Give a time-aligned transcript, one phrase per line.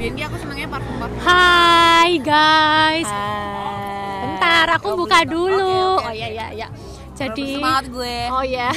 [0.00, 3.04] biar ki aku senengnya parfum parfum Hai guys.
[3.04, 4.24] Hai.
[4.24, 5.28] Bentar, aku Oh, buka belum.
[5.28, 5.76] dulu.
[5.94, 6.68] Oke, oke, Oh iya iya iya.
[7.12, 8.72] Jadi semangat gue Oh ya.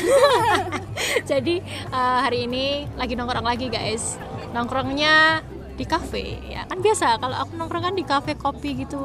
[1.31, 4.19] Jadi eh, hari ini lagi nongkrong lagi guys.
[4.51, 5.39] Nongkrongnya
[5.73, 9.01] di kafe ya kan biasa kalau aku nongkrong kan di kafe kopi gitu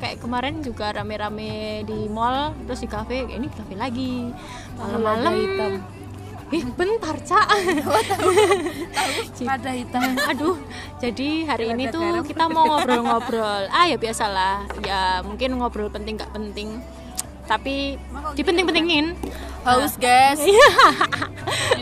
[0.00, 4.32] kayak kemarin juga rame-rame di mall terus di kafe ini di kafe lagi
[4.80, 5.72] malam-malam hitam.
[6.50, 7.46] Ih bentar cak.
[9.50, 10.58] Pada hitam aduh
[10.98, 12.26] jadi hari ini tuh garam.
[12.26, 13.70] kita mau ngobrol-ngobrol.
[13.70, 14.66] Ah ya biasalah.
[14.82, 16.82] Ya mungkin ngobrol penting gak penting.
[17.46, 17.98] Tapi
[18.38, 19.14] dipenting-pentingin.
[19.60, 20.40] haus guys.
[20.40, 20.70] Iya.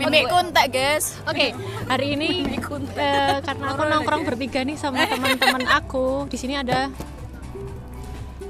[0.03, 1.15] mimik kontak guys.
[1.31, 1.55] Oke,
[1.87, 2.43] hari ini
[2.99, 6.27] eh, karena aku nongkrong bertiga nih sama teman-teman aku.
[6.27, 6.91] Di sini ada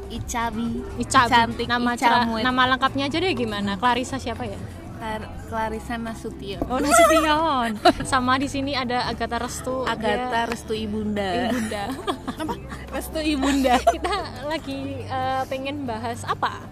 [0.08, 0.80] Icabi.
[0.96, 1.28] Ica.
[1.28, 1.92] Cantik nama
[2.40, 3.76] nama lengkapnya aja deh gimana?
[3.76, 4.56] Clarissa siapa ya?
[4.98, 7.68] Clar- Clarissa Nasution Oh, Nasution.
[8.12, 9.86] sama di sini ada Agatha Restu.
[9.86, 11.84] Agatha dia Restu Ibunda Ibunda.
[12.42, 12.54] apa
[12.90, 14.14] Restu Ibunda Kita
[14.44, 16.66] lagi eh, pengen bahas apa?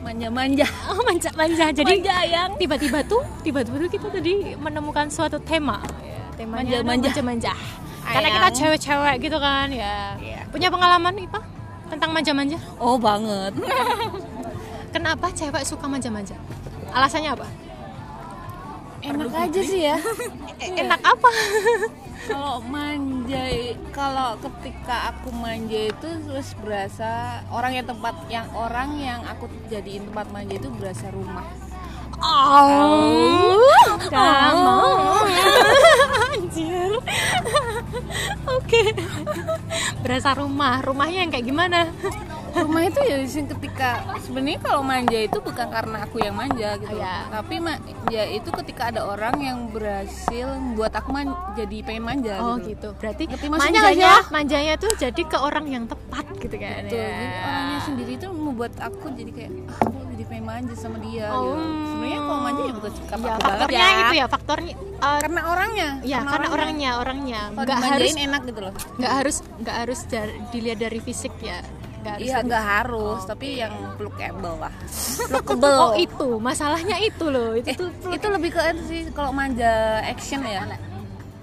[0.00, 1.74] manja-manja Oh, manja-manja.
[1.74, 5.82] Jadi manja yang tiba-tiba tuh, tiba-tiba tuh kita tadi menemukan suatu tema.
[5.98, 7.50] Ya, temanya Manja-manja.
[8.06, 10.14] Karena kita cewek-cewek gitu kan ya.
[10.14, 10.46] Iya.
[10.46, 11.42] Punya pengalaman Ipa
[11.90, 12.54] tentang manja-manja?
[12.78, 13.50] oh banget
[14.90, 16.38] Kenapa cewek suka manja-manja?
[16.96, 17.48] Alasannya apa?
[19.06, 19.96] enak aja sih ya
[20.58, 21.30] E- Enak apa?
[22.26, 23.38] kalau manja
[23.94, 30.10] kalau ketika aku manja itu terus berasa orang yang tempat yang orang yang aku jadiin
[30.10, 31.46] tempat manja itu berasa rumah
[32.16, 33.60] Oh,
[34.08, 34.80] kamu.
[36.32, 36.96] Anjir.
[38.56, 38.82] Oke.
[40.00, 40.80] Berasa rumah.
[40.80, 41.92] Rumahnya yang kayak gimana?
[42.58, 47.28] Rumah itu ya ketika sebenarnya kalau manja itu bukan karena aku yang manja gitu Iya.
[47.28, 52.56] tapi manja itu ketika ada orang yang berhasil buat aku man- jadi pengen manja Oh
[52.56, 52.88] gitu gitu.
[52.94, 56.98] Berarti Ngerti manjanya, manjanya tuh jadi ke orang yang tepat gitu kan Betul.
[56.98, 57.08] ya.
[57.08, 61.26] Jadi orangnya sendiri itu membuat aku jadi kayak ah, aku jadi pengen manja sama dia
[61.28, 61.52] Oh.
[61.52, 61.60] gitu.
[61.86, 65.18] sebenarnya kalau manja ya bukan sikap Ya, aku banget faktornya ya itu ya, faktornya eh,
[65.18, 69.76] karena orangnya ya karena orangnya orangnya kalau nggak harus enak gitu loh nggak harus nggak
[69.78, 70.00] harus
[70.50, 71.58] dilihat dari fisik ya
[72.06, 72.24] nggak harus.
[72.24, 74.72] iya nggak harus tapi yang lookable lah.
[75.28, 76.28] Lookable oh itu.
[76.38, 77.50] Masalahnya itu loh.
[77.52, 80.62] Itu Eh, tuh itu lebih ke sih kalau manja action ya.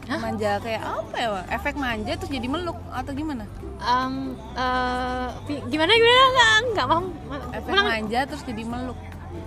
[0.03, 0.19] Hah?
[0.19, 3.47] manja kayak apa ya efek manja terus jadi meluk atau gimana?
[3.79, 4.35] Um,
[5.43, 6.19] pi- gimana gimana?
[6.29, 7.05] Nggak nggak paham
[7.53, 7.85] efek Ulang.
[7.85, 8.99] manja terus jadi meluk.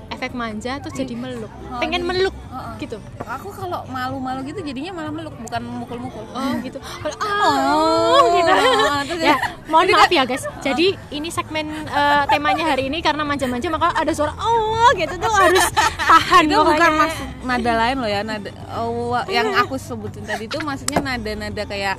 [0.08, 1.52] Efek manja terus jadi meluk.
[1.66, 2.74] Oh, pengen jadi- meluk Heeh.
[2.82, 2.96] gitu.
[3.22, 6.24] Aku kalau malu-malu gitu jadinya malah meluk bukan mukul-mukul.
[6.32, 6.78] Oh gitu.
[7.04, 8.52] Oh gitu.
[9.12, 9.36] terus ya
[9.68, 10.44] mohon maaf ya guys.
[10.64, 15.32] Jadi ini segmen eh, temanya hari ini karena manja-manja maka ada suara oh gitu tuh
[15.32, 15.66] harus
[16.00, 20.58] tahan itu bukan maksud nada lain loh ya nada oh, yang aku sebutin tadi itu
[20.62, 21.94] maksudnya nada-nada kayak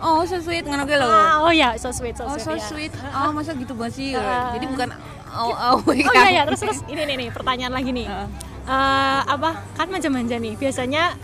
[0.00, 1.08] oh so sweet ngono gitu loh.
[1.08, 2.66] Ah, oh ya so sweet so oh sweet, so ya.
[2.66, 2.92] sweet.
[3.14, 4.08] Oh masa gitu banget sih?
[4.20, 4.52] Ah.
[4.52, 4.88] jadi bukan
[5.32, 6.78] oh oh oh iya ya terus terus.
[6.86, 8.06] Ini nih nih pertanyaan lagi nih.
[8.06, 8.49] Heeh.
[8.62, 9.50] Eh, apa?
[9.74, 10.54] Kan manja-manja nih.
[10.54, 11.16] Biasanya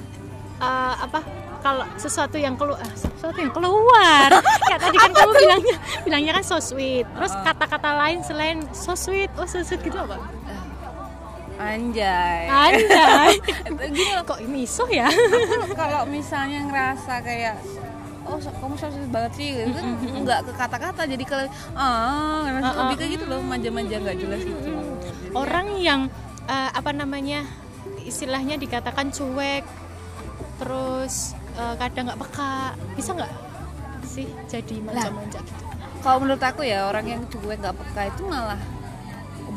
[0.56, 1.20] eh, apa?
[1.56, 4.30] Kalau sesuatu yang keluar sesuatu yang keluar.
[4.62, 7.02] Kayak tadi kan kamu bilangnya bilangnya kan so sweet.
[7.08, 10.14] Terus kata-kata lain selain so sweet oh so sweet gitu apa?
[11.56, 12.46] Anjay.
[12.46, 13.32] Anjay.
[13.90, 14.22] Gini loh.
[14.22, 15.08] Kok miso ya?
[15.08, 17.56] Aku kalau misalnya ngerasa kayak
[18.26, 19.80] oh so- kamu so sweet banget sih itu
[20.18, 21.38] nggak ke kata-kata jadi ke
[21.74, 24.70] ah ngerasa Ah, lebih kayak gitu loh manja-manja nggak jelas gitu.
[25.32, 26.06] Orang yang
[26.46, 27.44] eh, apa namanya
[28.02, 29.66] istilahnya dikatakan cuek
[30.62, 32.74] terus eh, kadang nggak peka.
[32.94, 33.32] Bisa nggak
[34.06, 35.64] sih jadi manja-manja gitu?
[35.98, 38.60] kalau menurut aku ya orang yang cuek nggak peka itu malah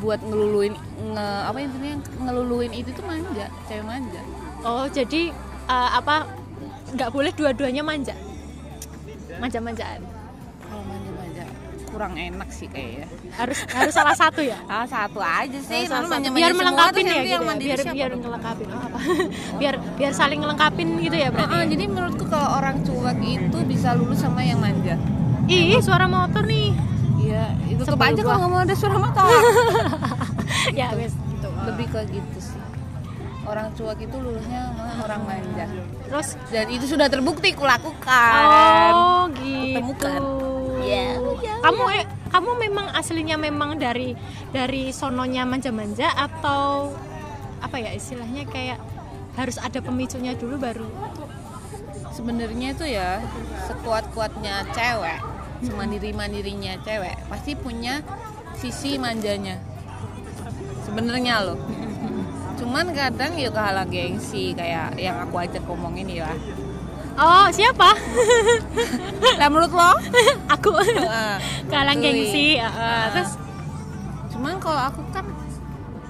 [0.02, 1.94] buat ngeluluin nge, apa intinya
[2.26, 4.22] ngeluluin itu tuh manja cewek manja.
[4.66, 5.30] Oh jadi
[5.70, 6.26] eh, apa
[6.98, 8.18] nggak boleh dua-duanya manja?
[9.38, 10.19] Manja-manjaan
[12.00, 14.56] kurang enak sih kayaknya harus harus salah satu ya.
[14.72, 16.32] ah satu aja sih Salah satu.
[16.32, 16.64] biar terus
[17.04, 17.56] ya gitu yang ya.
[17.60, 18.22] biar siapa biar dong?
[18.24, 19.00] ngelengkapin oh, apa
[19.60, 21.66] biar biar saling ngelengkapin gitu ya berarti ya?
[21.68, 24.96] jadi menurutku kalau orang cuek itu bisa lulus sama yang manja
[25.52, 26.72] ih suara motor nih
[27.20, 27.84] Iya, itu
[28.24, 28.32] gua.
[28.32, 29.28] kalau nggak mau ada suara motor.
[30.80, 32.58] ya wes gitu Lebih ke gitu sih.
[33.44, 35.68] Orang cuek itu lulusnya malah orang manja.
[36.08, 38.44] terus Dan itu sudah terbukti kulakukan.
[38.96, 40.22] oh gitu Temukan.
[40.80, 41.20] Iya,
[41.60, 44.16] kamu eh, kamu memang aslinya memang dari
[44.54, 46.94] dari sononya manja-manja atau
[47.60, 48.80] apa ya istilahnya kayak
[49.36, 50.88] harus ada pemicunya dulu baru
[52.20, 53.24] Sebenarnya itu ya
[53.72, 55.24] sekuat-kuatnya cewek,
[55.64, 58.04] semandiri-mandirinya cewek pasti punya
[58.60, 59.56] sisi manjanya.
[60.84, 61.56] Sebenarnya loh.
[62.60, 66.28] Cuman kadang ya kehalang gengsi kayak yang aku ajak ngomongin ya.
[67.20, 67.90] Oh siapa?
[69.36, 69.92] Lah menurut lo?
[70.54, 70.72] aku.
[71.68, 73.36] Kalang gengsi uh, terus?
[74.32, 75.26] Cuman kalau aku kan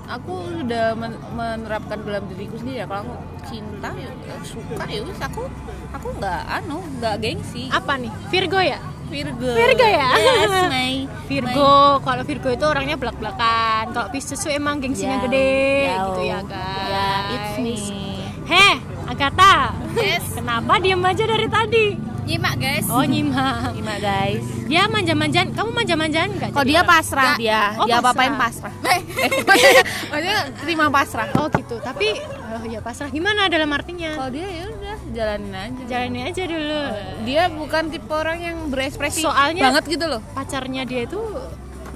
[0.08, 2.86] aku sudah men- menerapkan dalam diriku sendiri ya.
[2.86, 3.16] Kalau aku
[3.46, 4.10] cinta ya
[4.42, 5.44] suka ya wis aku
[5.90, 7.68] aku nggak anu nggak gengsi.
[7.68, 8.12] Apa nih?
[8.30, 8.80] Virgo ya?
[9.10, 9.50] Virgo.
[9.50, 10.10] Virgo ya?
[10.14, 10.94] yes my
[11.26, 11.98] Virgo.
[12.00, 15.50] kalau Virgo itu orangnya belak belakan kalau Pisces tuh emang gengsinya Jauh, gede
[15.90, 15.98] jauh.
[16.06, 17.74] gitu ya guys ya it's me.
[18.46, 18.76] heh
[19.10, 20.24] Agatha yes.
[20.34, 21.86] Kenapa diem aja dari tadi?
[22.22, 22.86] Nyimak guys.
[22.88, 23.74] Oh nyimak.
[23.74, 24.46] Nyimak guys.
[24.70, 25.50] Dia manja-manjaan.
[25.50, 26.50] Kamu manja-manjaan nggak?
[26.52, 27.34] Kalau jadi dia pasrah?
[27.36, 28.00] Dia Oh, dia pasrah.
[28.00, 28.74] apa-apain pasrah.
[29.20, 31.28] Eh, maksudnya terima pasrah.
[31.36, 31.76] Oh gitu.
[31.80, 33.10] Tapi oh, ya pasrah.
[33.10, 34.14] Gimana dalam artinya?
[34.14, 35.82] Kalau dia ya udah jalanin aja.
[35.86, 36.82] Jalani aja dulu.
[37.24, 40.22] Dia bukan tipe orang yang berekspresi Soalnya- banget gitu loh.
[40.32, 41.18] pacarnya dia itu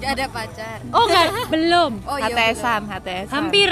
[0.01, 0.77] Gak ada pacar.
[0.91, 1.91] Oh enggak belum.
[2.03, 3.71] Oh, HTSan HTSan hampir.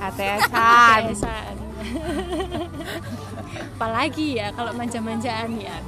[0.00, 1.54] HTSan Kesan.
[3.78, 5.78] Apalagi ya kalau manja-manjaan ya?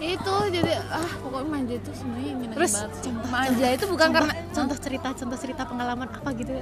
[0.00, 2.90] Itu jadi ah pokoknya manja itu sebenarnya ingin Terus, banget.
[3.28, 6.56] Manja itu bukan karena contoh cerita contoh cerita pengalaman apa gitu.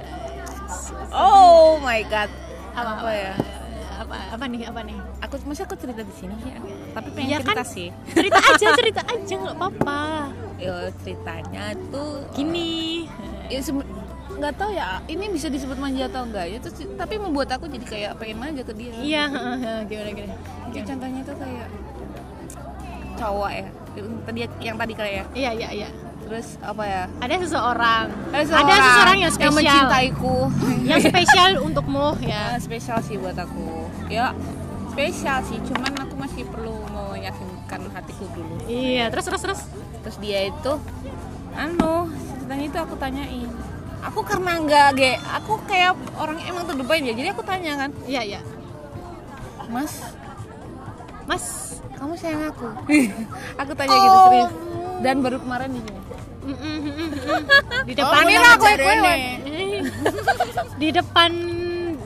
[1.15, 2.27] Oh my god.
[2.75, 3.33] Apa, apa, ya?
[4.03, 4.99] Apa apa nih apa nih?
[5.23, 6.59] Aku masa aku cerita di sini ya?
[6.91, 7.71] Tapi pengen Iya cerita kan?
[7.71, 7.87] sih.
[8.11, 10.01] Cerita aja cerita aja nggak apa-apa.
[10.59, 10.75] Yo,
[11.07, 13.07] ceritanya tuh gini.
[13.47, 13.63] Ya
[14.33, 17.85] nggak tahu ya ini bisa disebut manja atau enggak ya terus tapi membuat aku jadi
[17.85, 18.93] kayak pengen manja ke dia.
[18.97, 19.23] Iya
[19.89, 20.35] gimana gimana?
[20.73, 21.67] Jadi contohnya itu kayak
[23.13, 23.67] cowok ya
[24.25, 25.89] tadi yang tadi kayak iya iya iya.
[26.23, 27.03] Terus apa ya?
[27.19, 28.05] Ada seseorang.
[28.31, 29.59] Ada seseorang yang spesial.
[29.59, 30.37] mencintaiku.
[30.89, 32.55] Yang spesial untukmu ya.
[32.55, 33.91] Ya spesial sih buat aku.
[34.07, 34.31] Ya
[34.87, 38.55] spesial sih cuman aku masih perlu meyakinkan hatiku dulu.
[38.71, 39.61] Iya terus terus terus.
[40.03, 40.73] Terus dia itu
[41.53, 42.09] anu
[42.43, 43.49] ceritanya itu aku tanyain
[44.03, 47.89] aku karena nggak ge aku kayak orang emang terdepan ya jadi aku tanya kan?
[48.03, 48.41] Iya iya.
[49.71, 50.03] Mas?
[51.23, 51.45] Mas
[51.95, 52.67] kamu sayang aku?
[53.63, 54.51] Aku tanya gitu serius.
[54.99, 55.99] Dan baru kemarin di sini
[56.43, 57.07] mm.
[57.87, 58.65] di depan Mira, aku
[60.75, 61.31] di depan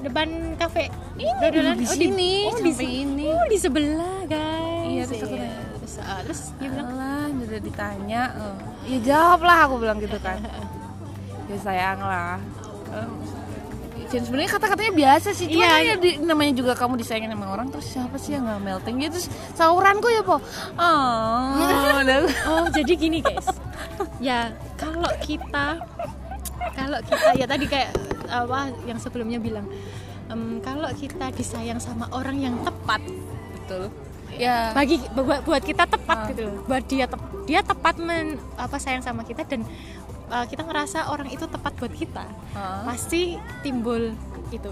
[0.05, 0.27] depan
[0.61, 0.93] kafe.
[1.17, 3.25] Ini di sini, oh, di sini ini.
[3.33, 4.85] oh di sebelah guys.
[4.85, 5.49] Iya, terus aku Iya.
[5.49, 5.61] tanya.
[5.81, 8.55] terus, ah, terus dia bilang Alah, udah ditanya eh.
[8.91, 10.37] ya jawab lah aku bilang gitu kan
[11.47, 12.37] ya sayang lah.
[14.07, 15.67] Dan sebenarnya kata-katanya biasa sih cuma Iya.
[15.69, 18.95] kan ya di- namanya juga kamu disayangin sama orang terus siapa sih yang nggak melting?
[18.97, 20.39] Gitu terus sauranku ya po.
[20.79, 21.59] Oh
[22.49, 23.51] oh jadi gini guys.
[24.17, 25.83] Ya kalau kita
[26.71, 27.91] kalau kita ya tadi kayak
[28.25, 29.67] apa yang sebelumnya bilang
[30.27, 33.03] em, kalau kita disayang sama orang yang tepat
[33.53, 33.91] betul.
[34.29, 34.71] Ya.
[34.71, 36.27] Bagi buat, buat kita tepat Ah.
[36.31, 36.41] gitu.
[36.45, 36.63] Loh.
[36.63, 39.63] buat dia tep- dia tepat men apa sayang sama kita dan
[40.29, 42.81] uh, kita ngerasa orang itu tepat buat kita Ah.
[42.83, 44.11] pasti timbul
[44.49, 44.71] itu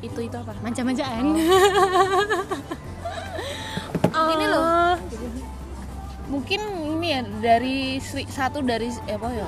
[0.00, 1.24] itu itu apa manja-manjaan
[4.14, 4.62] Ini loh.
[4.62, 4.94] Oh.
[6.24, 6.60] mungkin
[6.96, 9.44] ini ya dari satu dari eh, apa ya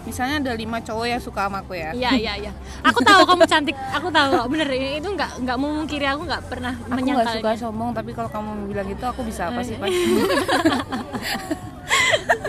[0.00, 2.52] misalnya ada lima cowok yang suka sama aku ya Iya iya iya.
[2.80, 3.76] Aku tahu kamu cantik.
[3.92, 4.32] Aku tahu.
[4.48, 8.50] Bener itu nggak nggak memungkiri aku nggak pernah aku nggak suka sombong tapi kalau kamu
[8.66, 11.59] bilang gitu aku bisa apa sih pas Dari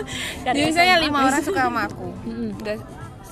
[0.46, 2.06] jadi misalnya SMA, lima orang suka sama aku
[2.58, 2.76] nggak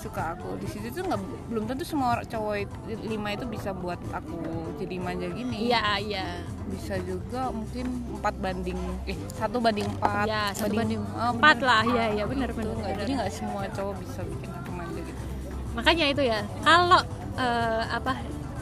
[0.01, 1.21] suka aku di situ tuh nggak
[1.53, 4.41] belum tentu semua cowok itu, lima itu bisa buat aku
[4.81, 6.27] jadi manja gini Iya iya.
[6.73, 7.85] bisa juga mungkin
[8.17, 11.69] empat banding eh satu banding empat Ya satu banding oh, empat bener.
[11.69, 11.83] lah.
[11.85, 12.73] Iya iya benar benar.
[12.73, 13.01] nggak benar.
[13.05, 15.23] jadi nggak semua cowok bisa bikin aku manja gitu
[15.71, 16.41] Makanya itu ya.
[16.65, 17.01] Kalau
[17.37, 18.13] eh, apa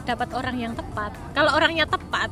[0.09, 1.11] dapat orang yang tepat.
[1.31, 2.29] Kalau orangnya tepat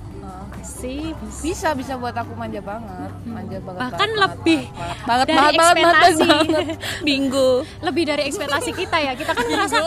[0.59, 1.41] sih bisa.
[1.41, 3.11] bisa bisa buat aku manja banget.
[3.23, 3.87] Manja banget Hmm.
[3.87, 6.27] Bahkan banget, lebih banget, banget dari banget banget banget, ekspektasi.
[6.27, 6.65] banget.
[7.07, 7.49] bingo.
[7.79, 9.11] Lebih dari ekspektasi kita ya.
[9.13, 9.77] Kita kan merasa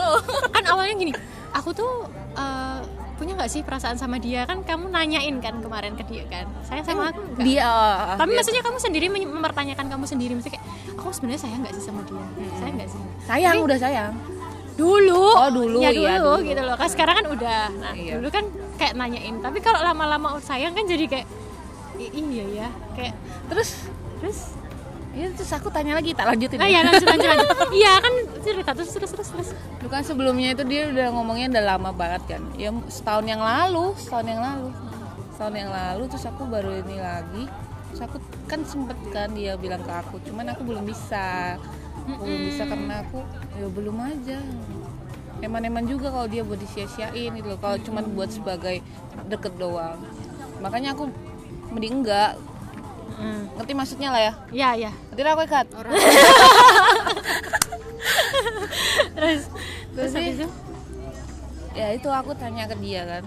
[0.48, 1.12] kan awalnya gini
[1.52, 1.92] aku tuh
[2.32, 2.78] eh,
[3.14, 4.48] punya nggak sih perasaan sama dia?
[4.48, 6.48] Kan kamu nanyain kan kemarin ke dia kan.
[6.64, 7.68] Saya sama aku enggak dia
[8.16, 10.32] tapi dia- maksudnya kamu sendiri mempertanyakan kamu sendiri.
[10.32, 10.66] Maksudnya kayak
[10.96, 12.24] aku sebenarnya sayang nggak sih sama dia?
[12.56, 13.00] Saya nggak sih?
[13.28, 14.12] Sayang Tapi- udah sayang
[14.80, 15.24] dulu.
[15.30, 16.48] Oh, dulu, ya iya, dulu, dulu.
[16.48, 16.74] gitu loh.
[16.74, 17.60] Kan sekarang kan udah.
[17.76, 18.12] Nah Iya.
[18.16, 18.44] dulu kan
[18.74, 19.36] kayak nanyain.
[19.38, 21.26] Tapi kalau lama-lama sayang kan jadi kayak
[21.98, 22.68] "I- iya ya.
[22.94, 23.14] Kayak
[23.46, 23.70] terus
[24.18, 24.38] terus
[25.10, 26.80] ya terus aku tanya lagi tak lanjutin nah ya?
[26.80, 27.48] lanjut lanjut lanjut.
[27.76, 29.48] Iya kan cerita terus terus terus terus.
[29.76, 32.42] Dulu kan sebelumnya itu dia udah ngomongnya udah lama banget kan.
[32.56, 34.68] Ya setahun yang lalu setahun yang lalu.
[35.34, 37.44] Setahun yang lalu terus aku baru ini lagi.
[37.90, 41.58] Terus aku kan sempet kan dia bilang ke aku cuman aku belum bisa
[42.06, 43.20] belum bisa karena aku
[43.56, 44.38] ya belum aja.
[45.40, 47.58] Eman-eman juga kalau dia buat disia-siain gitu loh.
[47.60, 48.84] Kalau cuman buat sebagai
[49.28, 49.96] deket doang.
[50.60, 51.08] Makanya aku
[51.72, 52.36] mending enggak.
[53.20, 53.52] Hmm.
[53.58, 54.32] ngerti maksudnya lah ya?
[54.48, 54.92] Ya ya.
[55.12, 55.66] Ngerti lah aku ikat?
[59.20, 59.42] Terus
[59.92, 60.48] terus Terus habis itu?
[61.76, 63.24] Ya itu aku tanya ke dia kan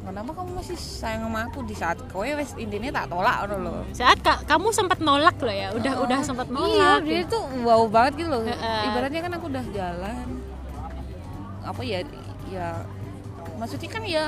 [0.00, 3.82] kenapa kamu masih sayang sama aku di saat kowe wes intinya tak tolak ngono loh
[3.92, 7.82] saat ka- kamu sempat nolak loh ya udah udah sempat iya nolak dia tuh wow
[7.86, 8.42] banget gitu loh.
[8.42, 8.82] Heeh.
[8.86, 10.26] ibaratnya kan aku udah jalan.
[11.60, 11.98] Apa ya
[12.48, 12.68] ya
[13.54, 14.24] maksudnya kan ya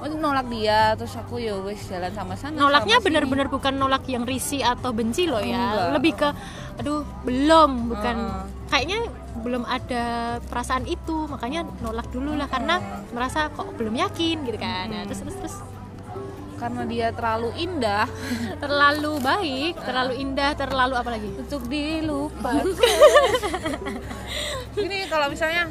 [0.00, 4.24] maksudnya nolak dia terus aku ya wes jalan sama sana nolaknya benar-benar bukan nolak yang
[4.24, 5.52] risih atau benci loh ya.
[5.54, 5.88] Enggak.
[5.94, 6.28] lebih ke
[6.74, 8.16] aduh belum bukan.
[8.16, 8.44] Heeh.
[8.66, 8.98] kayaknya
[9.42, 12.78] belum ada perasaan itu makanya nolak dulu lah karena
[13.10, 14.92] merasa kok belum yakin gitu kan.
[14.92, 15.56] Nah, terus terus terus.
[16.54, 18.06] Karena dia terlalu indah.
[18.62, 21.28] Terlalu baik terlalu indah terlalu apa lagi?
[21.34, 22.62] Untuk dilupakan.
[24.84, 25.68] Ini kalau misalnya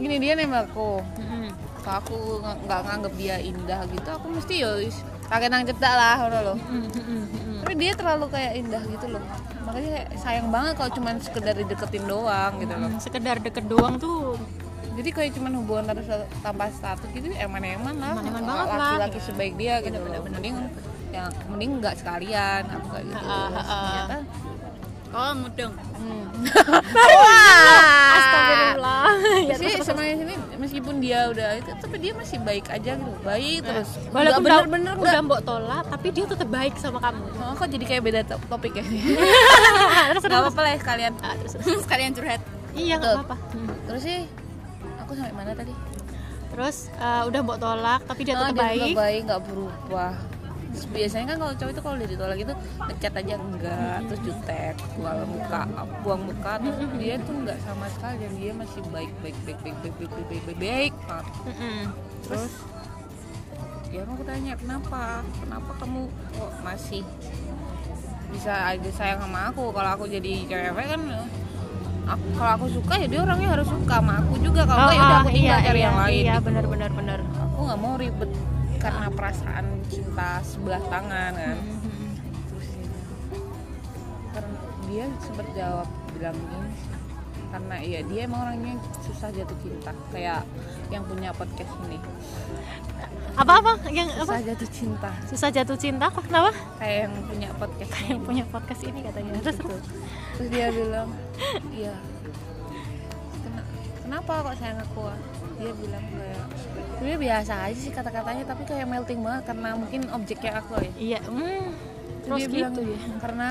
[0.00, 1.52] gini dia nembak aku Mm-mm.
[1.84, 4.96] kalau aku nggak nganggep dia indah gitu aku mesti ya wis
[5.28, 7.24] kakek nang cedak lah loh Mm-mm.
[7.60, 9.24] Tapi dia terlalu kayak indah gitu loh.
[9.68, 12.90] Makanya sayang banget kalau cuman sekedar dideketin doang gitu loh.
[12.90, 14.40] Mm, sekedar deket doang tuh
[14.98, 16.08] jadi kayak cuman hubungan terus
[16.42, 18.18] tanpa status gitu eman-eman lah.
[18.18, 18.78] Eman-eman banget lah.
[18.78, 20.24] laki-laki sebaik dia gitu loh.
[20.26, 20.56] Mending
[21.10, 23.26] yang mending nggak sekalian aku kayak gitu.
[23.26, 23.78] Ha, ha, ha.
[23.78, 24.16] ternyata
[25.10, 26.24] oh mudeng hmm.
[28.10, 29.04] astagfirullah
[29.48, 33.60] ya sih sama sini meskipun dia udah itu tapi dia masih baik aja gitu baik
[33.60, 37.84] terus walaupun bener-bener udah mbok tolak tapi dia tetap baik sama kamu Oh, kok jadi
[37.84, 38.84] kayak beda to- topik ya?
[40.12, 41.12] terus Gak apa-apa lah ya sekalian.
[41.18, 41.82] Ah, terus, terus.
[41.82, 42.38] sekalian curhat.
[42.70, 43.18] iya nggak Tuh.
[43.18, 43.68] apa-apa Hmm.
[43.84, 44.20] Terus sih,
[44.96, 45.74] aku sampai mana tadi?
[46.46, 50.12] terus eh, udah mbok tolak tapi dia Ah, tetap baik tetap baik, nggak berubah.
[50.70, 52.54] Terus biasanya kan kalau cowok itu kalau udah ditolak itu
[52.86, 55.62] ngechat aja enggak, terus jutek, buang muka,
[56.06, 59.76] buang muka, terus dia tuh enggak sama sekali dan dia masih baik, baik, baik, baik,
[59.82, 61.26] baik, baik, baik, baik, baik, baik banget.
[62.22, 62.52] Terus
[63.90, 66.00] ya aku tanya kenapa, kenapa kamu
[66.38, 67.02] kok masih
[68.30, 71.02] bisa aja sayang sama aku kalau aku jadi cewek kan
[72.06, 75.02] aku, kalau aku suka ya dia orangnya harus suka sama aku juga kalau enggak ya
[75.02, 76.46] udah ah, aku tinggal cari iya, yang lain iya gitu.
[76.46, 78.30] benar benar benar aku nggak mau ribet
[78.80, 81.58] karena perasaan cinta sebelah tangan kan?
[81.58, 82.10] Mm-hmm.
[82.48, 82.88] terus ya,
[84.32, 84.56] karena
[84.88, 86.72] dia sempat jawab bilang ini
[87.50, 90.46] karena iya dia emang orangnya susah jatuh cinta kayak
[90.88, 91.98] yang punya podcast ini.
[93.34, 93.72] Apa apa?
[93.90, 94.38] Yang apa?
[94.38, 95.10] Susah jatuh cinta.
[95.26, 96.20] Susah jatuh cinta apa?
[96.22, 96.50] Kenapa?
[96.78, 99.30] Kayak yang punya podcast ini yang punya podcast ini katanya.
[99.42, 99.66] Terus Gitu.
[99.66, 99.84] terus
[100.38, 101.08] terus dia bilang
[101.74, 101.94] iya.
[103.42, 103.66] "Kena-
[104.06, 105.02] kenapa kok sayang aku
[105.60, 106.44] dia bilang kayak
[106.96, 111.20] sebenarnya biasa aja sih kata-katanya tapi kayak melting banget karena mungkin objeknya aku ya iya
[111.20, 111.64] hmm,
[112.24, 112.98] terus dia bilang gitu ya.
[113.20, 113.48] karena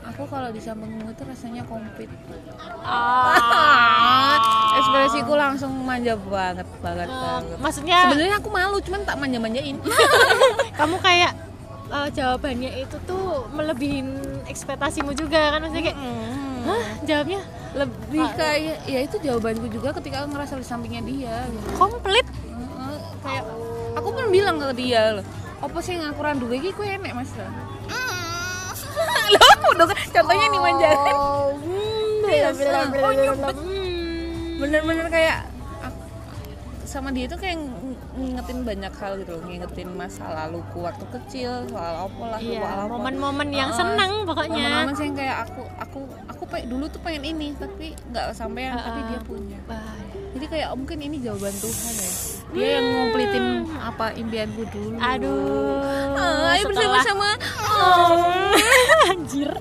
[0.00, 2.08] aku kalau di sampingmu itu rasanya komplit.
[2.80, 4.40] Ah.
[4.80, 7.58] Ekspresiku langsung manja banget banget banget.
[7.60, 9.76] maksudnya sebenarnya aku malu cuman tak manja-manjain.
[10.80, 11.32] Kamu kayak
[11.92, 14.16] eh, jawabannya itu tuh melebihin
[14.48, 15.98] ekspektasimu juga kan maksudnya kayak
[16.64, 17.40] hah jawabnya
[17.70, 21.66] lebih kayak ya itu jawabanku juga ketika aku ngerasa di sampingnya dia gitu.
[21.78, 22.26] komplit.
[22.26, 23.44] Heeh, kayak
[23.94, 25.26] aku pun bilang ke dia loh
[25.60, 26.48] apa sih yang aku randu?
[26.48, 27.30] Iki ku enek mas.
[27.36, 27.44] Lo
[29.54, 31.16] aku dong contohnya nih manjakan
[32.30, 33.56] Iya, oh, nyebet.
[34.60, 35.49] bener-bener kayak
[36.90, 41.64] sama dia tuh kayak ng- ngingetin banyak hal gitu loh ngingetin masa laluku waktu kecil
[41.64, 43.78] soal apa lah iya momen-momen yang Heeh.
[43.78, 44.58] seneng pokoknya.
[44.58, 49.00] momen-momen yang kayak aku aku aku pe- dulu tuh pengen ini tapi nggak sampai tapi
[49.06, 49.56] dia punya.
[49.64, 49.96] Wah,
[50.34, 52.10] jadi kayak oh, mungkin ini jawaban Tuhan ya.
[52.50, 54.96] Dia yang ngomplitin apa impianku dulu.
[54.98, 55.78] Aduh
[56.12, 57.28] Ah, ayo bersama-sama
[59.08, 59.48] anjir.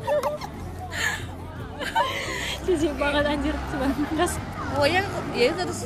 [2.65, 3.55] Jijik banget anjir.
[3.69, 4.33] Coba terus
[4.71, 5.81] pokoknya ya itu terus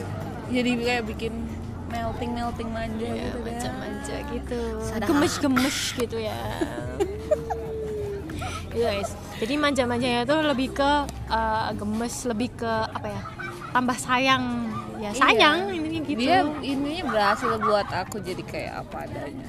[0.53, 1.33] jadi kayak bikin
[1.89, 5.07] melting melting manja ya, gitu deh manja-manja gitu Sadar.
[5.09, 6.37] gemes-gemes gitu ya
[8.73, 10.91] Iya guys, jadi manja-manjanya itu lebih ke
[11.29, 13.21] eh, gemes, lebih ke apa ya?
[13.69, 14.43] Tambah sayang,
[15.03, 16.19] ya sayang ini gitu.
[16.23, 19.47] dia ininya berhasil buat aku jadi kayak apa adanya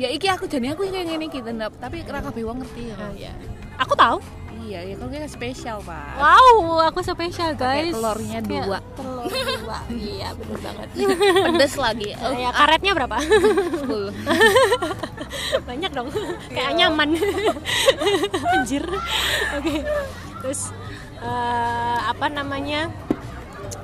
[0.00, 3.32] ya iki aku jadi aku kayak gini kita tapi raka bewang ngerti ya Oh, iya.
[3.78, 4.18] Aku tahu.
[4.64, 7.92] Iya ya kalau kita spesial pak Wow, aku spesial guys.
[7.92, 8.78] telurnya Kayak dua.
[8.96, 9.78] Telur dua.
[9.92, 10.88] iya, bener banget.
[11.52, 13.16] pedes lagi oh, ya, karetnya berapa?
[13.84, 14.08] full
[15.68, 16.08] Banyak dong.
[16.52, 17.08] Kayak nyaman.
[18.54, 18.84] Anjir.
[19.58, 19.84] Oke.
[20.44, 20.72] Terus
[21.20, 22.88] eh, apa namanya?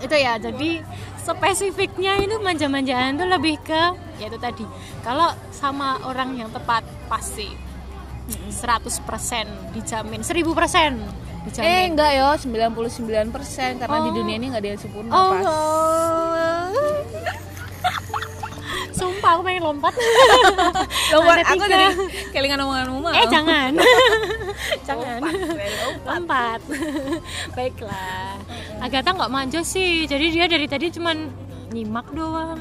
[0.00, 0.80] Itu ya, jadi
[1.20, 3.82] spesifiknya itu manja-manjaan tuh lebih ke
[4.20, 4.64] ya itu tadi.
[5.04, 7.69] Kalau sama orang yang tepat pasti
[8.30, 10.94] 100% dijamin 1000% eh
[11.42, 11.86] dijamin.
[11.90, 13.32] enggak yo 99%
[13.76, 14.14] karena di Oh.
[14.14, 15.44] dunia ini nggak ada yang sempurna Oh, pas
[18.90, 19.94] Sumpah aku pengen lompat.
[21.12, 21.72] Lompat, aku tiga.
[21.72, 21.86] dari
[22.34, 23.72] kelingan omonganmu Eh jangan.
[24.84, 25.20] jangan.
[25.24, 26.04] Lompat.
[26.04, 26.60] Lompat.
[27.50, 28.36] Baiklah.
[28.78, 30.04] Agatha nggak manja sih.
[30.04, 31.16] Jadi dia dari tadi cuman
[31.70, 32.60] nyimak doang.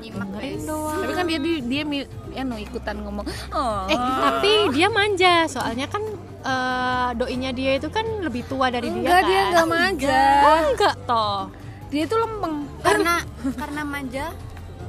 [0.00, 1.82] nyimak guys doang Tapi kan dia dia, dia
[2.32, 3.26] anu ikutan ngomong.
[3.50, 3.84] Oh.
[3.86, 6.02] eh tapi dia manja soalnya kan
[6.40, 10.20] eh, doinya dia itu kan lebih tua dari dia enggak kan dia enggak manja.
[10.40, 11.40] oh enggak toh
[11.88, 12.56] Dia itu lempeng.
[12.80, 13.14] karena
[13.60, 14.24] karena manja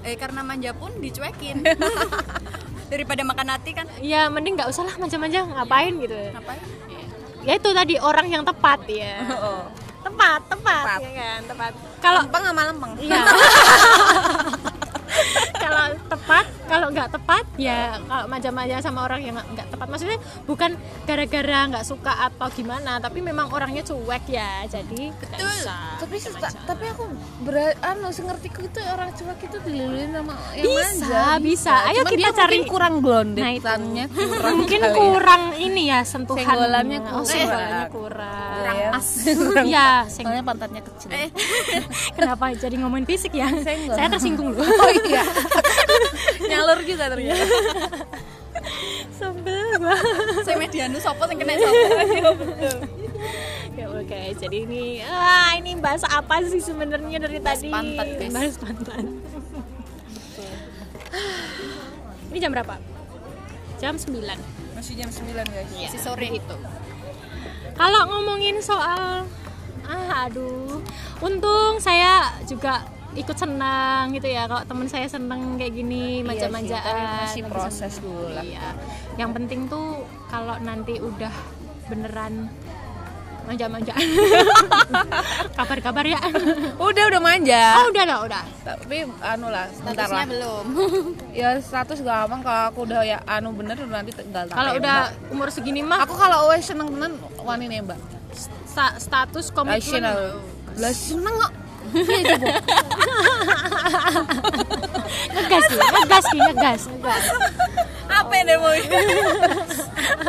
[0.02, 1.62] eh karena manja pun dicuekin
[2.92, 6.62] daripada makan hati kan ya mending nggak usah lah manja-manja ngapain gitu ngapain
[7.42, 9.66] ya itu tadi orang yang tepat ya Oh.
[10.02, 11.00] tepat tepat, Tepat.
[11.00, 12.92] ya kan tepat kalau lempeng sama lempeng.
[13.00, 13.22] iya
[15.56, 20.72] kalau tepat kalau nggak tepat ya kalau manja-manja sama orang yang nggak tepat maksudnya bukan
[21.04, 25.44] gara-gara nggak suka atau gimana tapi memang orangnya cuek ya jadi Betul.
[25.44, 26.40] bisa tapi manja.
[26.42, 27.04] ta- tapi aku
[27.42, 31.74] ber anu sengertiku itu orang cuek itu diluluin sama yang Bisa, manja bisa.
[31.84, 32.58] Ayo Cuman kita cari.
[32.64, 33.04] kurang Nah, itu.
[33.04, 34.92] blondetannya kurang mungkin ya.
[34.94, 37.26] kurang ini ya sentuhan Senggolannya oh, kurang.
[37.26, 39.08] senggolannya kurang Kurang pas.
[39.68, 41.10] ya seng- soalnya pantatnya kecil
[42.16, 43.96] kenapa jadi ngomongin fisik ya Senggol.
[43.96, 45.24] saya tersinggung loh oh iya
[46.62, 47.42] nyalur juga ternyata.
[49.18, 49.98] Sebel gua
[50.46, 51.82] saya medianu sopo yang kena sopo
[53.74, 54.22] ya oke.
[54.38, 57.74] Jadi ini ah ini bahas apa sih sebenarnya dari tadi?
[57.74, 58.34] pantat, guys.
[58.34, 59.02] bahas pantat.
[62.30, 62.76] Ini jam berapa?
[63.82, 65.90] Jam 9 masih jam 9 guys.
[65.90, 66.30] Si sore.
[66.30, 66.58] itu
[67.74, 69.26] kalau ngomongin soal
[69.90, 70.78] ah aduh.
[71.26, 74.48] Untung saya juga ikut senang gitu ya.
[74.48, 78.44] Kalau teman saya seneng kayak gini manja-manjaan Iya masih proses dulu lah.
[78.44, 78.68] Iya.
[79.16, 81.34] Yang penting tuh kalau nanti udah
[81.86, 82.48] beneran
[83.42, 84.00] manja-manjaan
[85.58, 86.22] kabar-kabar ya.
[86.80, 87.64] Udah udah manja.
[87.76, 88.44] Oh udah lah udah.
[88.64, 90.26] Tapi anu lah sebentar lah.
[90.30, 90.66] Belum.
[91.42, 95.80] Ya status gampang kalau aku udah ya anu bener nanti tinggal kalau udah umur segini
[95.80, 97.96] mah aku kalau wes seneng tenan wani nembak
[98.68, 100.04] sta- status komitmen.
[100.76, 101.52] Lah seneng kok
[101.92, 102.48] Iya, coba.
[105.32, 106.82] ngegas sih ngegas sih ngegas.
[106.88, 107.24] Ngegas
[108.12, 108.72] apa yang mau?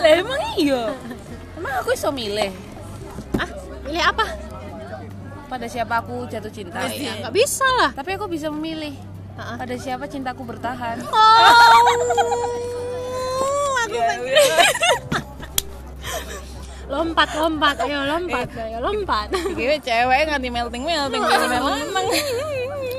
[0.02, 0.90] Lah emang iya?
[1.59, 2.51] Emang aku bisa milih?
[3.38, 3.48] Ah
[3.87, 4.27] milih apa?
[5.46, 6.83] Pada siapa aku jatuh cinta?
[6.88, 7.90] Ya nggak bisa lah.
[7.92, 8.96] Tapi aku bisa memilih.
[9.37, 11.01] Pada siapa cintaku bertahan?
[11.03, 11.14] Oh,
[13.85, 13.98] aku
[16.92, 17.76] lompat lompat.
[17.81, 18.48] Ayo lompat.
[18.52, 19.28] Ayo lompat.
[19.57, 22.24] Gue cewek nganti melting melting melting melting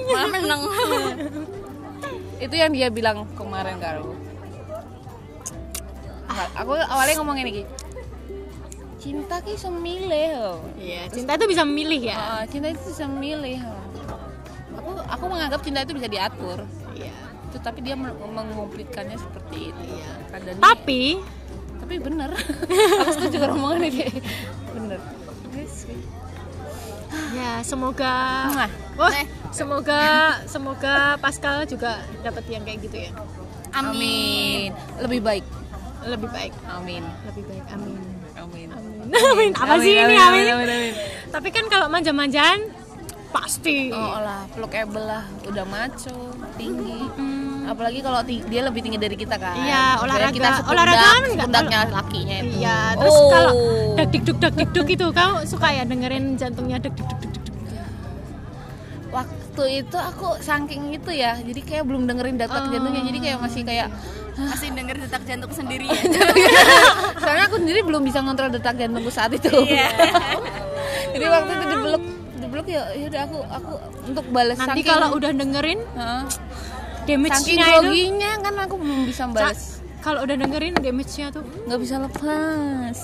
[0.10, 0.62] malah menang.
[2.42, 4.14] Itu yang dia bilang kemarin karo
[6.34, 7.62] Nggak, aku awalnya ngomong ini
[8.98, 12.16] cinta ki bisa milih loh iya cinta itu bisa memilih ya?
[12.18, 13.60] Ah, cinta itu bisa milih
[14.74, 16.64] aku aku menganggap cinta itu bisa diatur.
[16.98, 17.14] Iya.
[17.52, 20.12] Itu tapi dia men- mengumplitkannya seperti itu Iya.
[20.34, 21.20] kadang tapi
[21.84, 22.32] tapi bener.
[23.04, 24.08] Aku setuju kalau omongan ini
[24.72, 25.00] bener.
[25.52, 26.00] Yes, sih.
[27.36, 28.16] ya semoga.
[28.96, 29.12] Wah,
[29.52, 30.02] semoga
[30.48, 33.12] semoga Pascal juga dapat yang kayak gitu ya.
[33.76, 35.04] Amin, amin.
[35.04, 35.46] Lebih baik.
[36.08, 36.54] Lebih baik.
[36.72, 37.04] Amin.
[37.28, 38.00] Lebih baik amin.
[38.40, 38.68] Amin.
[38.72, 39.12] Amin.
[39.36, 39.52] Amin.
[39.60, 40.16] Apa sih ini?
[40.16, 40.96] Amin,
[41.36, 42.72] tapi kan kalau manja-manjaan
[43.36, 43.92] pasti.
[43.92, 45.28] Oh lah pelukable lah.
[45.44, 47.12] Udah maco tinggi
[47.66, 51.80] apalagi kalau dia lebih tinggi dari kita kan Iya, olahraga- kita sepundak, olahraga kan sepundaknya
[51.90, 53.30] lakinya itu Iya, terus Oh.
[53.30, 53.54] kalau
[53.94, 57.20] dak dik duk dak dik duk itu kamu suka ya dengerin jantungnya dak dik duk
[57.22, 57.44] dik duk.
[59.12, 62.70] waktu itu aku saking itu ya jadi kayak belum dengerin detak Oh.
[62.70, 63.88] jantungnya jadi kayak masih kayak
[64.36, 66.02] masih denger detak jantung sendiri ya
[67.22, 69.94] soalnya aku sendiri belum bisa ngontrol detak jantungku saat itu Iya.
[71.14, 72.04] jadi waktu itu dibeluk
[72.36, 73.72] dibeluk ya yaudah aku aku
[74.04, 75.80] untuk balas Nanti saking- kalau udah dengerin
[77.06, 77.32] Heeh.
[77.34, 79.62] saking itu groginya kan aku belum bisa balas
[80.00, 82.98] kalau udah dengerin damage-nya tuh nggak bisa lepas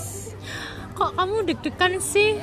[0.92, 2.36] kok kamu deg-degan sih?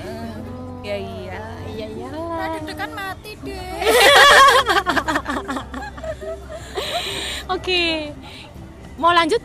[0.81, 2.09] ya iya Iya iya.
[2.55, 3.69] deg-degan mati deh
[7.47, 8.11] Oke.
[8.97, 9.39] Mau lanjut?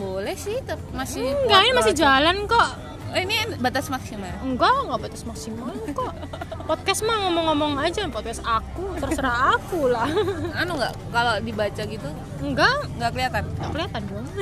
[0.00, 2.72] boleh sih tapi masih Enggak, ini masih jalan kok.
[3.10, 6.14] Oh, ini batas maksimal Enggak, enggak batas maksimal kok.
[6.62, 10.06] Podcast mah ngomong-ngomong aja, podcast aku, terserah aku lah.
[10.54, 12.06] anu nggak kalau dibaca gitu
[12.38, 14.26] Enggak, nggak kelihatan enggak kelihatan dong.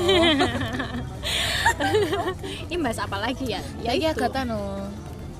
[2.64, 3.61] ini bahas apa lagi ya?
[3.81, 4.85] Ya iya kata no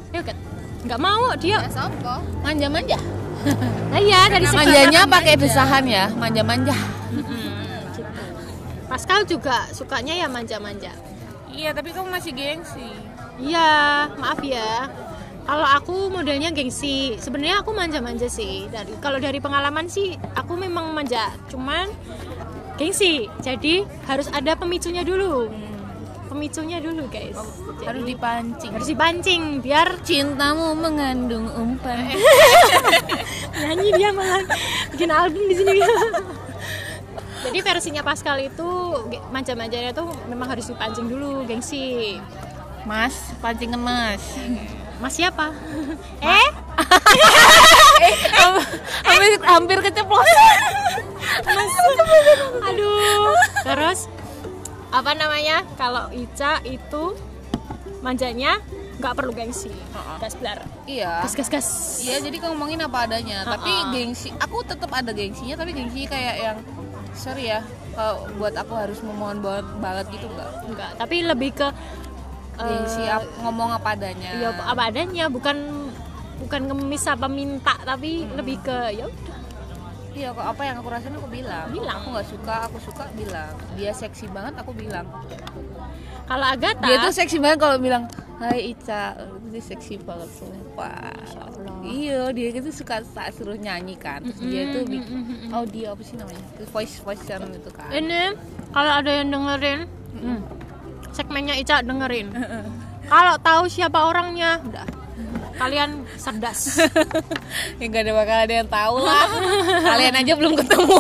[0.09, 0.37] Ya kan.
[0.81, 1.59] Enggak mau dia.
[1.59, 2.97] ya sopo manja-manja
[3.91, 4.67] Nah iya dari sekarang.
[4.67, 6.77] manjanya pakai desahan ya manja-manja
[7.93, 8.13] Gitu.
[8.87, 10.93] Pascal juga sukanya ya manja-manja.
[11.51, 12.89] iya tapi kamu masih gengsi
[13.39, 13.71] Iya,
[14.19, 14.91] maaf ya.
[15.49, 18.69] Kalau aku modelnya gengsi, sebenarnya aku manja-manja sih.
[18.69, 21.33] Dari kalau dari pengalaman sih, aku memang manja.
[21.49, 21.89] Cuman
[22.77, 23.33] gengsi.
[23.41, 25.49] Jadi harus ada pemicunya dulu.
[26.29, 27.41] Pemicunya dulu, guys.
[27.79, 32.11] Jadi, harus dipancing harus dipancing biar cintamu mengandung umpan
[33.63, 34.43] nyanyi dia malah
[34.91, 35.79] bikin album di sini
[37.49, 38.69] jadi versinya Pascal itu
[39.31, 42.19] manja-manjanya tuh memang harus dipancing dulu gengsi
[42.87, 44.23] Mas, pancingan Mas.
[44.99, 45.55] mas siapa?
[46.19, 46.49] Eh?
[49.07, 50.59] Hampir hampir keceplosan.
[52.67, 53.35] aduh.
[53.63, 54.11] Terus
[54.91, 55.63] apa namanya?
[55.79, 57.15] Kalau Ica itu
[58.03, 58.59] manjanya
[58.99, 59.71] nggak perlu gengsi.
[60.19, 61.23] Gas blar Iya.
[61.23, 61.67] gas gas gas.
[62.03, 63.47] Iya, jadi ngomongin apa adanya.
[63.47, 66.59] Tapi gengsi, aku tetap ada gengsinya, tapi gengsinya kayak yang
[67.15, 67.63] sorry ya,
[67.95, 70.51] kalau buat aku harus memohon banget, banget gitu enggak.
[70.71, 71.69] enggak tapi lebih ke
[72.61, 74.31] Gengsi eh, ap- ngomong apa adanya.
[74.35, 75.57] ya apa adanya bukan
[76.39, 78.35] bukan ngemis apa minta tapi Hmm.
[78.35, 79.37] lebih ke ya udah
[80.09, 81.71] Iya, kok apa yang aku rasain aku bilang.
[81.71, 82.03] Bilang.
[82.03, 83.55] Aku nggak suka, aku suka bilang.
[83.79, 85.07] Dia seksi banget, aku bilang.
[86.27, 88.03] kalau Agatha Dia tuh seksi banget kalau bilang,
[88.37, 89.15] Hai Ica,
[89.47, 91.15] dia seksi banget sumpah.
[91.81, 94.19] Iya, dia itu suka saat suruh nyanyi kan.
[94.21, 95.19] Terus dia tuh bikin
[95.51, 96.43] audio apa sih namanya?
[96.69, 97.87] Voice voice channel itu kan.
[97.89, 98.35] ini
[98.69, 100.39] kalau ada yang dengerin hmm,
[101.19, 102.31] segmennya Ica dengerin.
[103.11, 104.87] Kalau tahu siapa orangnya udah.
[105.59, 106.79] Kalian cerdas.
[107.83, 109.27] Ya nggak ada bakal ada yang tahu lah.
[109.91, 110.99] Kalian aja belum ketemu.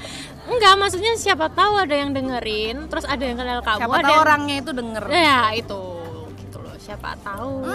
[0.50, 4.12] Enggak maksudnya siapa tahu ada yang dengerin terus ada yang kenal kamu siapa ada tahu
[4.16, 4.24] yang...
[4.24, 5.04] orangnya itu denger.
[5.12, 5.82] Ya itu.
[6.40, 7.68] Gitu loh siapa tahu.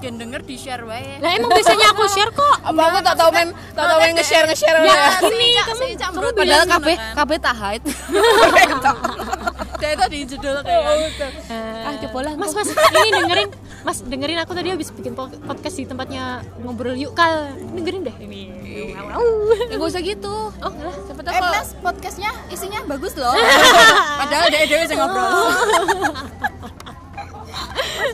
[0.00, 1.20] Dan denger di share wae.
[1.20, 2.56] Lah emang biasanya aku share kok?
[2.66, 5.10] Apa aku tak tahu main tak tahu main nge-share nge-share ya ya.
[5.28, 7.82] ini kamu kamu menurut padahal kafe kafe tahait
[9.80, 10.84] Dia itu di judul kayak
[11.80, 12.68] ah coba lah Mas, mas,
[13.00, 13.48] ini dengerin,
[13.82, 18.16] mas dengerin aku tadi habis bikin po- podcast di tempatnya ngobrol yuk kal, dengerin deh.
[18.20, 18.42] Ini.
[19.72, 20.52] ya gak usah gitu.
[20.52, 20.94] Oh, lah.
[21.08, 23.32] siapa tahu Eh podcastnya isinya bagus loh.
[24.20, 25.32] Padahal dia dia bisa ngobrol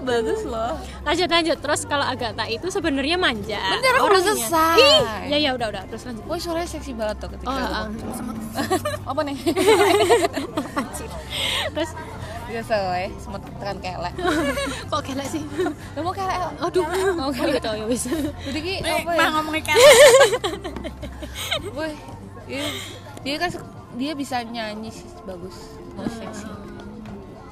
[0.07, 1.59] bagus loh lanjut lanjut.
[1.59, 3.59] Terus kalau Agatha itu sebenarnya manja.
[3.59, 4.35] Bentar, aku udah orangnya.
[4.39, 4.79] selesai.
[4.79, 6.25] Ih, ya ya udah udah terus lanjut.
[6.27, 7.87] Woi suaranya seksi banget tuh ketika Oh, ah.
[9.11, 9.37] apa nih
[11.75, 11.91] terus
[12.47, 14.15] biasa weh semut tekan kelek
[14.91, 15.43] kok kelek sih?
[15.99, 16.87] lu mau kelek Aduh,
[17.21, 18.07] oh gitu ya wis.
[18.49, 19.83] jadi ki apa ya mah ngomongin kayak
[21.77, 21.93] Woi,
[22.49, 22.65] dia,
[23.21, 23.51] dia kan
[23.97, 26.49] dia bisa nyanyi sih bagus, mau seksi.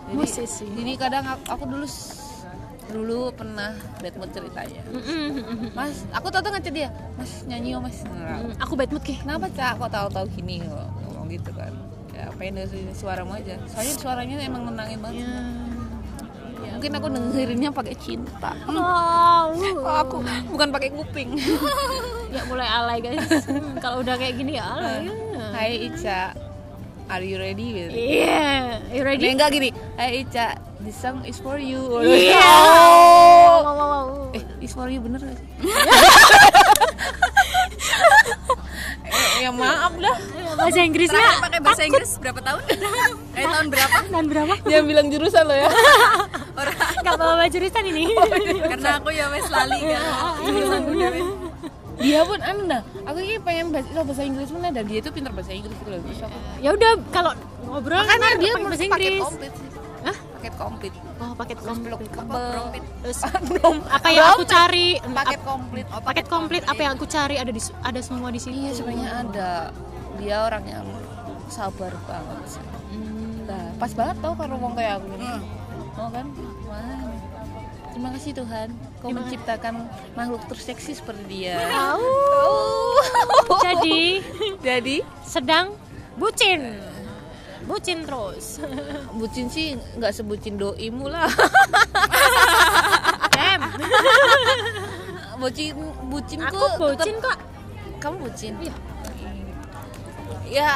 [0.05, 0.67] Jadi, Musisi.
[0.69, 1.87] Jadi kadang aku, aku dulu
[2.87, 4.83] dulu pernah bad mood ceritanya.
[5.73, 8.03] Mas, aku tahu tuh ngechat dia, Mas nyanyi yuk Mas.
[8.05, 9.19] Nah, Aku bad mood ki.
[9.19, 9.77] Kenapa cak?
[9.77, 11.73] Kok tahu-tahu gini kok ngomong gitu kan?
[12.11, 13.59] Ya pengen dengerin suaramu aja.
[13.67, 15.27] Soalnya suaranya emang menangin banget.
[15.27, 16.71] Ya.
[16.75, 18.53] Mungkin aku dengerinnya pakai cinta.
[18.69, 20.17] Oh, Oh, aku
[20.49, 21.37] bukan pakai kuping.
[22.35, 23.45] ya mulai alay guys.
[23.45, 25.07] Hmm, Kalau udah kayak gini ya alay.
[25.53, 26.35] Hai Ica,
[27.07, 27.87] are you ready?
[27.87, 29.27] Iya, you Nah, ready?
[29.31, 29.71] enggak gini.
[29.95, 32.03] Hai Ica, this song is for you.
[32.03, 32.35] Iya.
[32.35, 33.63] Oh.
[33.63, 34.35] Wow, wow, wow.
[34.35, 35.47] Eh, is for you bener gak sih?
[39.41, 40.17] ya maaf dah.
[40.55, 42.63] Bahasa Inggrisnya Terakhir pakai bahasa Inggris berapa tahun?
[43.35, 43.99] Eh tahun berapa?
[44.07, 44.55] dan berapa?
[44.63, 45.67] Jangan bilang jurusan lo ya.
[46.61, 48.15] Orang Gak bawa jurusan ini.
[48.63, 50.03] karena aku ya wes lali kan.
[50.47, 50.71] Wes.
[51.95, 52.83] dia pun anu dah.
[53.05, 56.01] Aku ini pengen bahasa, bahasa Inggris mana dan dia tuh pintar bahasa Inggris gitu loh.
[56.07, 57.33] Terus aku ya udah kalau
[57.67, 59.19] ngobrol kan dia pakai bahasa Inggris.
[59.19, 59.69] komplit sih.
[60.07, 60.17] Hah?
[60.45, 60.93] Paket komplit.
[61.25, 62.85] Oh, paket komplit.
[63.49, 63.77] Belum.
[63.97, 65.01] apa yang aku cari?
[65.01, 65.87] Paket komplit.
[65.89, 68.69] paket komplit apa yang aku cari ada di ada semua di sini.
[68.69, 69.53] Iya sebenarnya ada.
[70.21, 70.85] Dia orang yang
[71.49, 72.65] sabar banget sih.
[73.49, 75.33] Nah, pas banget tau kalau ngomong kayak aku gini.
[75.97, 76.29] Oh kan?
[76.69, 77.09] Wah.
[77.97, 78.69] Terima kasih Tuhan,
[79.01, 81.57] Kau menciptakan makhluk terseksi seperti dia.
[83.65, 84.19] Jadi
[84.69, 85.73] Jadi sedang
[86.21, 86.85] bucin.
[87.65, 88.61] Bucin terus.
[89.19, 91.27] bucin sih nggak sebucin doimu lah.
[93.35, 93.61] Dem,
[95.41, 95.75] bucin
[96.07, 97.37] bucinku aku bucin kok.
[97.99, 98.53] Kamu bucin?
[98.61, 98.75] Iya.
[100.45, 100.71] Ya,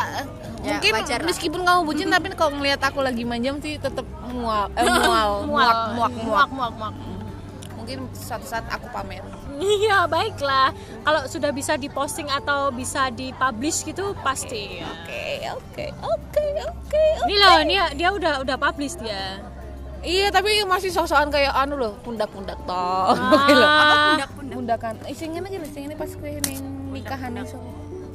[0.58, 1.26] Ya, mungkin wajar lah.
[1.30, 5.46] meskipun kamu bucin tapi kalau ngelihat aku lagi manjam sih tetap mual, eh, mual, muak,
[5.46, 5.46] Mual.
[5.46, 6.12] muak, muak.
[6.18, 6.94] muak, muak, muak.
[7.78, 9.22] Mungkin suatu saat aku pamer.
[9.82, 10.70] Iya baiklah.
[11.02, 14.82] Kalau sudah bisa diposting atau bisa dipublish gitu pasti.
[14.82, 17.04] Oke, oke, oke, oke.
[17.26, 19.42] Ini loh, dia dia udah udah publish dia.
[19.98, 23.18] Iya, tapi masih sosokan kayak anu loh, pundak-pundak toh.
[23.18, 24.14] Ah.
[24.14, 24.54] Pundak-pundak.
[24.54, 24.94] Pundakan.
[25.10, 27.58] Isengin aja lah, isengin pas kue neng nikahan iso.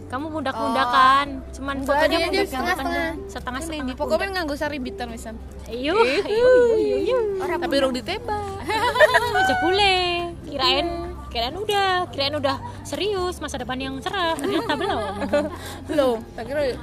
[0.07, 2.75] Kamu pundak-pundakan, cuman Enggak, fotonya pundak setengah
[3.17, 3.85] Ini setengah.
[3.89, 5.35] di pokoknya nganggo saribitan wisan.
[5.65, 7.19] Iyo, iyo, iyo, iyo.
[7.41, 8.61] Tapi rong ditembak.
[9.49, 9.97] Jebule,
[10.45, 11.02] kirain
[11.33, 14.37] kirain udah, kirain udah serius masa depan yang cerah.
[14.37, 15.13] Ternyata belum.
[15.89, 16.17] Belum.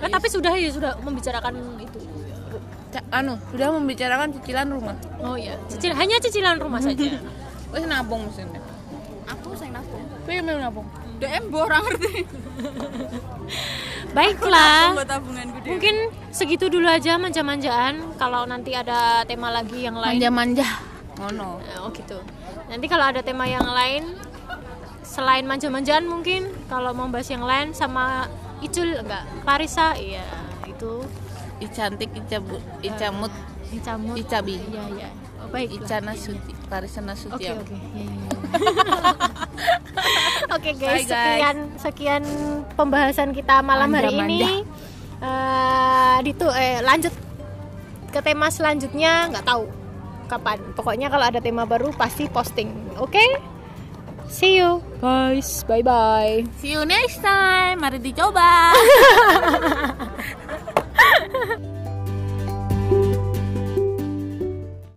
[0.03, 1.99] Nah, tapi sudah ya sudah membicarakan itu.
[3.15, 4.99] Anu, sudah membicarakan cicilan rumah.
[5.23, 7.23] Oh ya, cicil hanya cicilan rumah saja.
[7.73, 8.59] Wes nabung mesinnya.
[9.31, 10.03] Aku sayang nabung.
[10.27, 10.87] Tapi yang mau nabung.
[11.21, 12.25] DM bo orang ngerti
[14.17, 15.95] baiklah buat tabunganku deh mungkin
[16.33, 20.65] segitu dulu aja manja-manjaan kalau nanti ada tema lagi yang lain manja-manja
[21.21, 22.17] ngono Eh, oh gitu
[22.73, 24.17] nanti kalau ada tema yang lain
[25.11, 28.31] selain manja-manjaan mungkin kalau mau bahas yang lain sama
[28.63, 30.23] Icul enggak Parisa iya
[30.71, 31.03] itu
[31.59, 33.35] i cantik ica bu ica mut
[33.75, 35.09] Icamut ica bi iya iya
[35.43, 37.75] oh, baik ica nasuti Parisa Oke Nasution oke.
[37.75, 38.31] Iya, iya, iya.
[40.51, 41.15] Oke guys, Bye, guys.
[41.15, 42.23] sekian sekian
[42.75, 44.35] pembahasan kita malam hari Manja-manja.
[44.35, 44.55] ini.
[45.23, 47.15] Eh ditu eh lanjut
[48.11, 49.71] ke tema selanjutnya nggak tahu
[50.27, 50.59] kapan.
[50.75, 52.71] Pokoknya kalau ada tema baru pasti posting.
[52.99, 53.23] Oke?
[54.31, 55.65] See you guys.
[55.67, 56.47] Bye bye.
[56.63, 58.71] see you next time mari dicoba